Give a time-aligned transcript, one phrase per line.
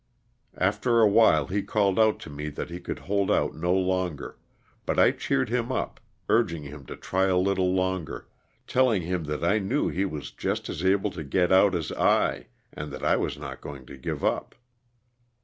[0.57, 4.35] After awhile he called out to me that he could hold out no longer,
[4.87, 8.27] but I cheered him up, urging him to try a little longer,
[8.65, 12.47] telling him that I knew he was just as able to get out as I
[12.73, 14.55] and that I was not going to give up.